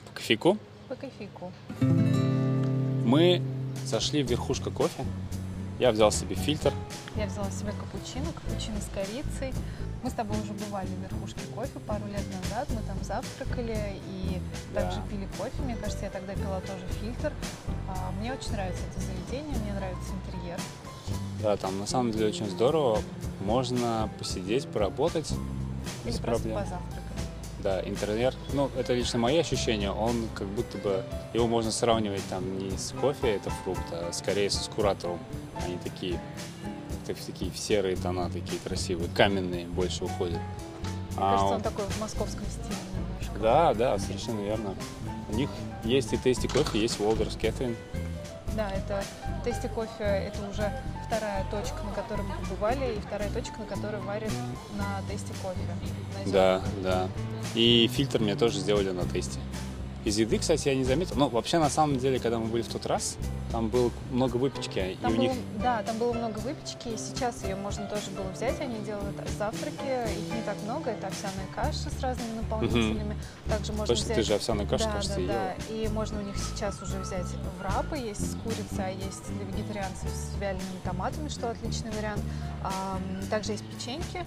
По 0.06 0.12
кофейку. 0.14 0.56
По 0.88 0.94
кофейку. 0.94 1.50
Мы 3.04 3.42
зашли 3.84 4.22
в 4.22 4.30
верхушка 4.30 4.70
кофе. 4.70 5.04
Я 5.80 5.90
взял 5.90 6.12
себе 6.12 6.36
фильтр. 6.36 6.72
Я 7.16 7.26
взяла 7.26 7.50
себе 7.50 7.72
капучино, 7.72 8.26
капучино 8.32 8.76
с 8.80 8.88
корицей. 8.94 9.52
Мы 10.04 10.10
с 10.10 10.12
тобой 10.12 10.38
уже 10.40 10.52
бывали 10.52 10.86
в 10.86 11.00
верхушке 11.02 11.40
кофе 11.52 11.80
пару 11.88 12.06
лет 12.06 12.22
назад. 12.40 12.68
Мы 12.70 12.80
там 12.86 12.96
завтракали 13.02 13.98
и 14.08 14.40
Да. 14.74 14.82
также 14.82 15.00
пили 15.10 15.26
кофе. 15.36 15.60
Мне 15.64 15.74
кажется, 15.74 16.04
я 16.04 16.10
тогда 16.10 16.34
пила 16.34 16.60
тоже 16.60 16.86
фильтр. 17.00 17.32
А, 17.88 18.12
Мне 18.20 18.32
очень 18.32 18.52
нравится 18.52 18.82
это 18.92 19.00
заведение, 19.00 19.58
мне 19.58 19.72
нравится 19.72 20.12
интерьер. 20.12 20.60
Да, 21.42 21.56
там 21.56 21.80
на 21.80 21.86
самом 21.86 22.12
деле 22.12 22.28
очень 22.28 22.48
здорово. 22.48 23.02
Можно 23.40 24.08
посидеть, 24.18 24.66
поработать 24.68 25.30
Или 25.30 26.10
без 26.12 26.18
просто 26.18 26.42
проблем. 26.42 26.54
позавтракать. 26.58 27.02
Да, 27.62 27.80
интерьер, 27.88 28.34
ну, 28.52 28.70
это 28.76 28.92
лично 28.94 29.18
мои 29.18 29.38
ощущения, 29.38 29.90
он 29.90 30.28
как 30.34 30.46
будто 30.46 30.78
бы, 30.78 31.02
его 31.34 31.46
можно 31.48 31.72
сравнивать 31.72 32.22
там 32.28 32.58
не 32.58 32.76
с 32.76 32.92
кофе, 33.00 33.34
это 33.36 33.50
фрукт, 33.50 33.82
а 33.92 34.12
скорее 34.12 34.50
с 34.50 34.70
куратором. 34.74 35.18
Они 35.64 35.76
такие, 35.82 36.20
так- 37.06 37.16
такие 37.16 37.50
в 37.50 37.58
серые 37.58 37.96
тона, 37.96 38.30
такие 38.30 38.60
красивые, 38.64 39.08
каменные 39.16 39.66
больше 39.66 40.04
уходят. 40.04 40.38
Мне 40.38 41.16
А 41.18 41.32
кажется, 41.32 41.54
он- 41.56 41.62
такой 41.62 41.84
в 41.86 42.00
московском 42.00 42.44
стиле 42.46 42.76
немножко. 42.94 43.40
Да, 43.42 43.74
да, 43.74 43.98
совершенно 43.98 44.40
верно. 44.42 44.74
У 45.30 45.34
них 45.34 45.50
есть 45.82 46.12
и 46.12 46.18
тести 46.18 46.46
кофе, 46.46 46.78
есть 46.78 47.00
Волдерс 47.00 47.36
Кэтрин. 47.36 47.74
Да, 48.56 48.70
это 48.70 49.04
Тести 49.44 49.68
кофе, 49.68 50.04
это 50.04 50.38
уже 50.50 50.72
вторая 51.06 51.44
точка, 51.50 51.82
на 51.84 51.92
которой 51.92 52.22
мы 52.22 52.34
побывали, 52.36 52.96
и 52.96 53.00
вторая 53.00 53.30
точка, 53.30 53.60
на 53.60 53.66
которой 53.66 54.00
варят 54.00 54.32
на 54.76 55.02
Тести 55.10 55.32
кофе. 55.42 55.58
на 56.24 56.32
Да, 56.32 56.62
да. 56.82 57.08
И 57.54 57.88
фильтр 57.92 58.20
мне 58.20 58.34
тоже 58.34 58.58
сделали 58.58 58.90
на 58.90 59.04
тесте. 59.04 59.38
Из 60.06 60.16
еды, 60.18 60.38
кстати, 60.38 60.68
я 60.68 60.76
не 60.76 60.84
заметил. 60.84 61.16
Ну, 61.16 61.28
вообще, 61.28 61.58
на 61.58 61.68
самом 61.68 61.98
деле, 61.98 62.20
когда 62.20 62.38
мы 62.38 62.46
были 62.46 62.62
в 62.62 62.68
тот 62.68 62.86
раз, 62.86 63.16
там 63.50 63.68
было 63.68 63.90
много 64.12 64.36
выпечки, 64.36 64.96
Там 65.02 65.10
и 65.10 65.14
у 65.14 65.16
было, 65.16 65.26
них 65.26 65.32
Да, 65.60 65.82
там 65.82 65.98
было 65.98 66.12
много 66.12 66.38
выпечки, 66.38 66.94
и 66.94 66.96
сейчас 66.96 67.42
ее 67.42 67.56
можно 67.56 67.86
тоже 67.86 68.10
было 68.16 68.30
взять. 68.30 68.60
Они 68.60 68.78
делают 68.84 69.16
завтраки, 69.36 69.74
их 69.82 70.32
не 70.32 70.42
так 70.42 70.56
много, 70.62 70.90
это 70.90 71.08
овсяная 71.08 71.48
каша 71.52 71.90
с 71.90 72.00
разными 72.00 72.36
наполнителями. 72.36 73.16
Также 73.48 73.72
можно 73.72 73.86
Точно, 73.86 74.04
взять... 74.04 74.16
ты 74.16 74.22
же 74.22 74.34
овсяную 74.34 74.68
кашу, 74.68 74.84
да, 74.84 74.92
кажется, 74.92 75.16
да, 75.16 75.22
ела. 75.22 75.32
да. 75.32 75.74
И 75.74 75.88
можно 75.88 76.20
у 76.20 76.22
них 76.22 76.36
сейчас 76.36 76.80
уже 76.80 77.00
взять 77.00 77.26
врапы, 77.58 77.98
есть 77.98 78.30
с 78.30 78.36
курицей, 78.36 78.84
а 78.84 78.90
есть 78.90 79.26
для 79.26 79.44
вегетарианцев 79.44 80.08
с 80.08 80.40
вялеными 80.40 80.78
томатами, 80.84 81.28
что 81.28 81.50
отличный 81.50 81.90
вариант. 81.90 82.22
Также 83.28 83.52
есть 83.52 83.64
печеньки, 83.64 84.24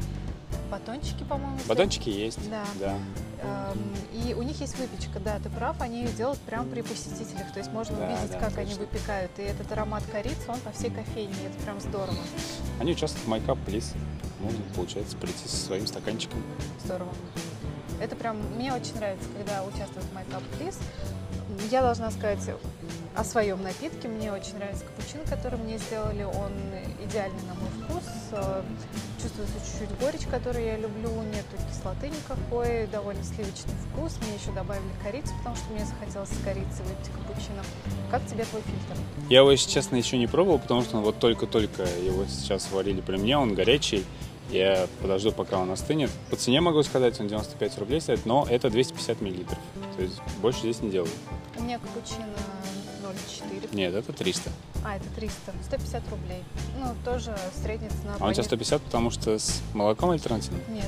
батончики, 0.69 1.23
по-моему. 1.23 1.57
Батончики 1.67 2.09
есть, 2.09 2.49
Да. 2.49 2.63
да. 2.79 2.97
Эм, 3.41 3.77
И 4.13 4.33
у 4.33 4.41
них 4.43 4.59
есть 4.59 4.77
выпечка, 4.77 5.19
да, 5.19 5.39
ты 5.39 5.49
прав, 5.49 5.79
они 5.81 6.01
ее 6.03 6.11
делают 6.11 6.39
прямо 6.41 6.65
при 6.65 6.81
посетителях, 6.81 7.51
то 7.53 7.59
есть 7.59 7.71
можно 7.71 7.95
Да, 7.97 8.05
увидеть, 8.07 8.31
да, 8.31 8.39
как 8.39 8.57
они 8.57 8.71
точно. 8.71 8.85
выпекают. 8.85 9.31
И 9.37 9.41
этот 9.43 9.71
аромат 9.71 10.03
корицы, 10.11 10.49
он 10.49 10.59
по 10.59 10.71
всей 10.71 10.89
кофейне, 10.91 11.33
это 11.47 11.63
прям 11.63 11.79
здорово. 11.79 12.17
Они 12.79 12.91
участвуют 12.91 13.25
в 13.25 13.31
My 13.31 13.43
Cup 13.45 13.57
Please. 13.65 13.95
Можно, 14.41 14.59
получается, 14.75 15.15
прийти 15.17 15.47
со 15.47 15.55
своим 15.57 15.87
стаканчиком. 15.87 16.41
Здорово. 16.83 17.11
Это 18.01 18.15
прям, 18.15 18.37
мне 18.55 18.73
очень 18.73 18.95
нравится, 18.95 19.27
когда 19.37 19.63
участвует 19.63 20.05
My 20.13 20.25
Cup 20.29 20.43
Please. 20.59 20.77
Я 21.69 21.81
должна 21.81 22.09
сказать 22.11 22.39
о 23.15 23.23
своем 23.23 23.61
напитке. 23.61 24.07
Мне 24.07 24.31
очень 24.31 24.55
нравится 24.55 24.85
капучино, 24.85 25.23
который 25.29 25.59
мне 25.59 25.77
сделали. 25.77 26.23
Он 26.23 26.51
идеальный 27.03 27.41
на 27.47 27.53
мой 27.55 27.69
вкус. 27.83 28.03
Чувствуется 29.21 29.55
чуть-чуть 29.59 29.99
горечь, 29.99 30.25
которую 30.31 30.65
я 30.65 30.77
люблю. 30.77 31.09
Нету 31.23 31.57
кислоты 31.69 32.09
никакой. 32.09 32.87
Довольно 32.87 33.23
сливочный 33.23 33.73
вкус. 33.91 34.17
Мне 34.21 34.35
еще 34.35 34.51
добавили 34.51 34.83
корицу, 35.03 35.33
потому 35.39 35.55
что 35.57 35.65
мне 35.73 35.85
захотелось 35.85 36.29
с 36.29 36.43
корицей 36.43 36.85
выпить 36.85 37.11
капучино. 37.11 37.63
Как 38.09 38.25
тебе 38.25 38.45
твой 38.45 38.61
фильтр? 38.61 39.01
Я 39.29 39.39
его, 39.39 39.51
если 39.51 39.69
честно, 39.69 39.97
еще 39.97 40.17
не 40.17 40.27
пробовал, 40.27 40.59
потому 40.59 40.81
что 40.83 40.97
он 40.97 41.03
вот 41.03 41.19
только-только 41.19 41.83
его 41.83 42.25
сейчас 42.25 42.71
варили 42.71 43.01
при 43.01 43.17
мне, 43.17 43.37
он 43.37 43.53
горячий. 43.53 44.05
Я 44.49 44.87
подожду, 45.01 45.31
пока 45.31 45.59
он 45.59 45.69
остынет. 45.71 46.09
По 46.29 46.35
цене 46.35 46.59
могу 46.61 46.81
сказать, 46.83 47.19
он 47.19 47.27
95 47.27 47.77
рублей 47.77 48.01
стоит, 48.01 48.25
но 48.25 48.47
это 48.49 48.69
250 48.69 49.21
миллилитров. 49.21 49.59
То 49.95 50.01
есть 50.03 50.19
больше 50.41 50.61
здесь 50.61 50.81
не 50.81 50.89
делаю. 50.89 51.11
У 51.57 51.61
меня 51.61 51.77
капучино 51.77 52.25
0,4. 53.03 53.75
Нет, 53.75 53.93
это 53.93 54.11
300. 54.13 54.49
А, 54.83 54.95
это 54.95 55.05
300. 55.15 55.53
150 55.65 56.09
рублей. 56.09 56.43
Ну, 56.79 56.95
тоже 57.05 57.35
средняя 57.61 57.91
цена. 57.91 58.13
А 58.15 58.17
сейчас 58.33 58.45
нескольким- 58.45 58.45
150, 58.65 58.81
потому 58.83 59.11
что 59.11 59.37
с 59.37 59.61
молоком 59.73 60.11
альтернативным. 60.11 60.61
Нет. 60.69 60.85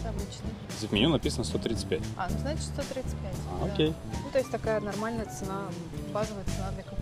Здесь 0.77 0.89
в 0.89 0.93
меню 0.93 1.09
написано 1.09 1.43
135. 1.43 2.01
А, 2.17 2.27
ну 2.31 2.39
значит 2.39 2.63
135. 2.63 3.33
А, 3.61 3.65
да. 3.65 3.73
окей. 3.73 3.93
Ну, 4.23 4.29
то 4.31 4.37
есть 4.39 4.49
такая 4.49 4.79
нормальная 4.79 5.25
цена, 5.25 5.63
базовая 6.13 6.45
цена 6.45 6.71
для 6.71 6.83
капучино. 6.83 7.00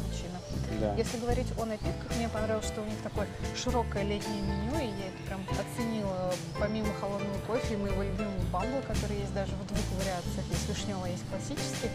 Да. 0.80 0.94
Если 0.96 1.18
говорить 1.18 1.48
о 1.58 1.66
напитках, 1.66 2.16
мне 2.16 2.30
понравилось, 2.30 2.66
что 2.66 2.82
у 2.82 2.86
них 2.86 2.98
такое 3.04 3.28
широкое 3.56 4.04
летнее 4.04 4.42
меню, 4.42 4.80
и 4.80 4.88
я 5.00 5.08
это 5.08 5.22
прям 5.28 5.42
оценила. 5.52 6.34
Помимо 6.60 6.94
холодного 7.00 7.38
кофе 7.48 7.74
и 7.74 7.78
моего 7.78 8.04
любимого 8.04 8.40
бамбла, 8.52 8.82
который 8.88 9.18
есть 9.18 9.34
даже 9.34 9.52
в 9.52 9.68
двух 9.68 10.00
вариациях. 10.00 10.46
Есть 10.50 10.70
вишневый, 10.70 11.12
есть 11.12 11.24
классический. 11.30 11.90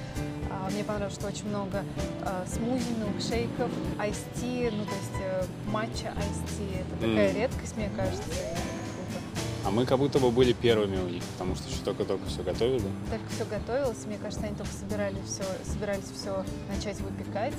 А, 0.50 0.68
Мне 0.70 0.84
понравилось, 0.84 1.14
что 1.14 1.28
очень 1.28 1.48
много 1.48 1.84
а, 2.22 2.44
смузи, 2.46 2.92
милкшейков, 2.98 3.70
айсти, 3.98 4.70
ну 4.70 4.84
то 4.84 4.94
есть 4.94 5.22
э, 5.22 5.44
матча 5.70 6.12
айсти. 6.16 6.80
Это 6.80 7.00
такая 7.00 7.32
редкость, 7.32 7.76
мне 7.76 7.90
кажется. 7.96 8.28
А 9.64 9.70
мы 9.70 9.86
как 9.86 9.98
будто 9.98 10.18
бы 10.18 10.30
были 10.30 10.52
первыми 10.52 10.96
у 10.98 11.08
них, 11.08 11.22
потому 11.24 11.56
что 11.56 11.70
еще 11.70 11.80
только-только 11.82 12.26
все 12.26 12.42
готовили. 12.42 12.84
Только 13.08 13.24
все 13.34 13.44
готовилось, 13.46 14.04
мне 14.04 14.18
кажется, 14.18 14.44
они 14.44 14.54
только 14.54 14.72
собирали 14.72 15.16
все, 15.26 15.44
собирались 15.64 16.04
все 16.14 16.44
начать 16.68 17.00
выпекать. 17.00 17.54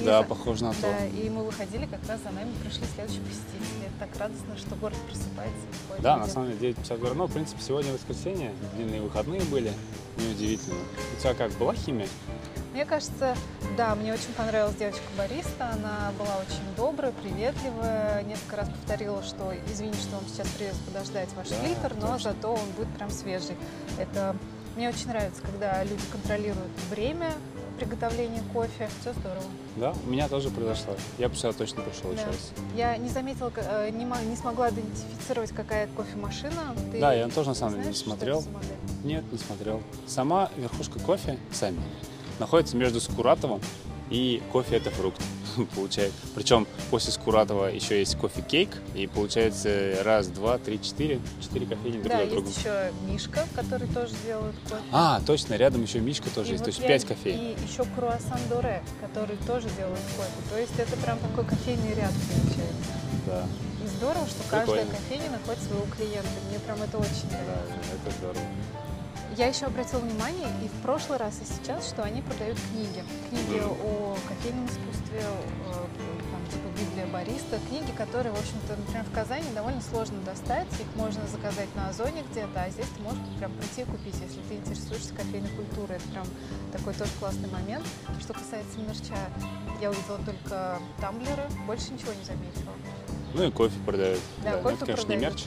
И 0.00 0.04
Да, 0.04 0.22
за- 0.22 0.28
похоже 0.28 0.64
на 0.64 0.72
то. 0.72 0.80
Да, 0.82 1.04
и 1.06 1.28
мы 1.28 1.44
выходили, 1.44 1.86
как 1.86 2.00
раз 2.08 2.20
за 2.22 2.30
нами 2.30 2.50
пришли 2.62 2.84
следующие 2.94 3.22
посетители. 3.22 3.90
Так 3.98 4.08
радостно, 4.18 4.56
что 4.56 4.74
город 4.76 4.96
просыпается. 5.06 5.66
Да, 6.00 6.16
на 6.16 6.26
самом 6.26 6.56
деле 6.58 6.72
9.50 6.74 6.98
говорю. 6.98 7.14
Ну, 7.14 7.26
в 7.26 7.32
принципе, 7.32 7.60
сегодня 7.62 7.92
воскресенье, 7.92 8.52
длинные 8.74 9.00
выходные 9.02 9.42
были, 9.42 9.72
неудивительно. 10.16 10.76
У 11.16 11.20
тебя 11.20 11.34
как, 11.34 11.52
была 11.52 11.74
химия? 11.74 12.08
Мне 12.72 12.86
кажется, 12.86 13.36
да, 13.76 13.94
мне 13.94 14.14
очень 14.14 14.32
понравилась 14.34 14.74
девочка 14.76 15.02
Бариста. 15.18 15.70
Она 15.72 16.10
была 16.18 16.36
очень 16.38 16.74
добрая, 16.76 17.12
приветливая. 17.12 18.22
Несколько 18.22 18.56
раз 18.56 18.68
повторила, 18.70 19.22
что 19.22 19.52
извини, 19.70 19.92
что 19.92 20.16
вам 20.16 20.24
сейчас 20.26 20.48
придется 20.48 20.80
подождать 20.86 21.28
ваш 21.36 21.48
Да, 21.48 21.56
фильтр, 21.56 21.94
но 22.00 22.14
точно. 22.14 22.32
зато 22.32 22.52
он 22.54 22.66
будет 22.76 22.88
прям 22.96 23.10
свежий. 23.10 23.56
Это 23.98 24.34
мне 24.76 24.88
очень 24.88 25.08
нравится, 25.08 25.42
когда 25.42 25.84
люди 25.84 26.02
контролируют 26.10 26.72
время 26.90 27.32
приготовления 27.82 28.42
кофе. 28.52 28.88
Все 29.00 29.12
здорово. 29.12 29.42
Да, 29.76 29.94
у 30.06 30.10
меня 30.10 30.28
тоже 30.28 30.50
произошло. 30.50 30.94
Я 31.18 31.28
бы 31.28 31.34
сюда 31.34 31.52
точно 31.52 31.82
пришел 31.82 32.10
Да. 32.10 32.20
еще 32.20 32.26
раз. 32.26 32.52
Я 32.76 32.96
не 32.96 33.08
заметила, 33.08 33.52
э, 33.56 33.90
не, 33.90 34.04
не 34.04 34.36
смогла 34.36 34.70
идентифицировать, 34.70 35.50
какая 35.50 35.88
кофемашина. 35.88 36.76
Ты 36.92 37.00
Да, 37.00 37.12
я 37.12 37.28
тоже 37.28 37.48
на 37.50 37.54
самом 37.54 37.76
деле 37.76 37.88
не 37.88 37.94
смотрел. 37.94 38.44
Нет, 39.02 39.24
не 39.32 39.38
смотрел. 39.38 39.82
Сама 40.06 40.50
верхушка 40.56 41.00
кофе, 41.00 41.38
сами, 41.50 41.80
находится 42.38 42.76
между 42.76 43.00
Скуратовым 43.00 43.60
и 44.10 44.42
кофе 44.52 44.76
это 44.76 44.90
фрукт. 44.90 45.20
Получается. 45.74 46.16
Причем 46.34 46.66
после 46.90 47.12
Скуратова 47.12 47.66
еще 47.66 47.98
есть 47.98 48.16
кофе-кейк, 48.16 48.70
и 48.94 49.06
получается 49.06 49.98
раз, 50.02 50.28
два, 50.28 50.58
три, 50.58 50.80
четыре, 50.82 51.20
четыре 51.40 51.66
кофейни 51.66 51.98
друг 51.98 52.08
Да, 52.08 52.16
за 52.18 52.22
есть 52.22 52.32
другом. 52.34 52.52
еще 52.52 52.92
Мишка, 53.08 53.46
который 53.54 53.88
тоже 53.88 54.12
делает 54.26 54.54
кофе. 54.68 54.82
А, 54.92 55.20
точно, 55.26 55.54
рядом 55.54 55.82
еще 55.82 56.00
Мишка 56.00 56.30
тоже 56.30 56.50
И 56.50 56.52
есть, 56.52 56.64
то 56.64 56.70
вот 56.70 56.76
есть 56.76 56.80
я- 56.80 56.88
пять 56.88 57.04
кофеин. 57.04 57.38
И 57.40 57.56
еще 57.66 57.84
круассан 57.96 58.38
Доре, 58.48 58.82
который 59.00 59.36
тоже 59.46 59.68
делает 59.76 60.00
кофе. 60.16 60.30
То 60.50 60.58
есть 60.58 60.72
это 60.78 60.96
прям 60.96 61.18
такой 61.18 61.44
кофейный 61.44 61.94
ряд 61.94 62.12
получается. 62.12 62.92
Да, 63.26 63.46
И 63.84 63.88
здорово, 63.98 64.26
что 64.26 64.42
каждая 64.50 64.84
Прикольно. 64.84 64.92
кофейня 65.08 65.30
находит 65.30 65.62
своего 65.62 65.86
клиента. 65.96 66.28
Мне 66.48 66.58
прям 66.60 66.82
это 66.82 66.98
очень 66.98 67.28
да, 67.30 67.38
нравится. 67.38 67.94
это 68.02 68.16
здорово. 68.18 68.46
Я 69.36 69.46
еще 69.46 69.66
обратила 69.66 70.00
внимание 70.00 70.48
и 70.62 70.68
в 70.68 70.82
прошлый 70.82 71.16
раз, 71.18 71.40
и 71.40 71.44
сейчас, 71.46 71.88
что 71.88 72.02
они 72.02 72.20
продают 72.20 72.58
книги. 72.70 73.02
Книги 73.30 73.60
Мгм. 73.60 73.70
о 73.82 74.16
кофейном 74.28 74.66
искусстве, 74.66 75.22
о, 75.68 75.88
там, 76.30 76.46
типа 76.50 76.68
Библия 76.78 77.06
бариста, 77.06 77.58
книги, 77.70 77.90
которые, 77.96 78.32
в 78.34 78.38
общем-то, 78.38 78.76
например, 78.76 79.04
в 79.04 79.14
Казани 79.14 79.46
довольно 79.54 79.80
сложно 79.80 80.20
достать, 80.26 80.66
их 80.78 80.86
можно 80.96 81.26
заказать 81.28 81.74
на 81.74 81.88
Озоне 81.88 82.24
где-то, 82.30 82.62
а 82.62 82.68
здесь 82.68 82.86
ты 82.94 83.02
можешь 83.02 83.20
прям 83.38 83.52
прийти 83.52 83.82
и 83.82 83.84
купить, 83.84 84.16
если 84.20 84.40
ты 84.48 84.54
интересуешься 84.56 85.14
кофейной 85.14 85.48
культурой. 85.56 85.96
Это 85.96 86.08
прям 86.08 86.26
такой 86.70 86.92
тоже 86.92 87.10
классный 87.18 87.48
момент. 87.48 87.86
Что 88.20 88.34
касается 88.34 88.78
мерча, 88.80 89.16
я 89.80 89.90
увидела 89.90 90.18
только 90.26 90.78
тамблеры, 91.00 91.44
больше 91.66 91.90
ничего 91.92 92.12
не 92.12 92.24
заметила. 92.24 92.72
Ну 93.32 93.44
и 93.44 93.50
кофе 93.50 93.78
продают. 93.86 94.20
Да, 94.44 94.56
ну, 94.56 94.62
кофе 94.62 94.74
это, 94.76 94.84
конечно, 94.84 95.06
продают. 95.06 95.22
не 95.22 95.26
мерч. 95.26 95.44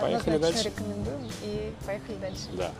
Поехали 0.00 0.34
Однозначно 0.34 0.62
дальше. 0.62 0.68
рекомендуем 0.68 1.30
и 1.42 1.72
поехали 1.86 2.16
дальше. 2.20 2.48
Да. 2.56 2.72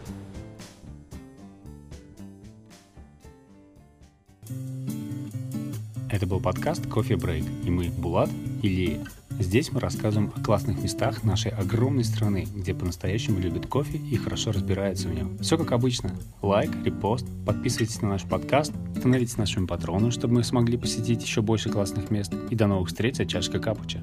Это 6.11 6.27
был 6.27 6.41
подкаст 6.41 6.87
«Кофе 6.87 7.17
Брейк», 7.17 7.45
и 7.65 7.71
мы 7.71 7.89
Булат 7.89 8.31
и 8.63 8.69
Лея. 8.69 9.05
Здесь 9.39 9.71
мы 9.71 9.81
рассказываем 9.81 10.33
о 10.35 10.43
классных 10.43 10.83
местах 10.83 11.25
нашей 11.25 11.51
огромной 11.51 12.05
страны, 12.05 12.47
где 12.55 12.73
по-настоящему 12.73 13.39
любят 13.39 13.67
кофе 13.67 13.99
и 13.99 14.17
хорошо 14.17 14.53
разбираются 14.53 15.09
в 15.09 15.15
нем. 15.15 15.37
Все 15.39 15.59
как 15.59 15.73
обычно. 15.73 16.15
Лайк, 16.41 16.71
репост, 16.85 17.27
подписывайтесь 17.45 18.01
на 18.01 18.09
наш 18.09 18.23
подкаст, 18.23 18.73
становитесь 18.97 19.37
нашими 19.37 19.67
патронами, 19.67 20.11
чтобы 20.11 20.35
мы 20.35 20.45
смогли 20.45 20.79
посетить 20.79 21.23
еще 21.23 21.43
больше 21.43 21.69
классных 21.69 22.11
мест. 22.11 22.33
И 22.51 22.55
до 22.55 22.67
новых 22.67 22.89
встреч 22.89 23.21
от 23.21 23.29
чашка 23.29 23.59
капуча. 23.59 24.01